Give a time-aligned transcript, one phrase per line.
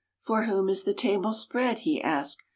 [0.17, 2.41] "For whom is the table spread?" he asked.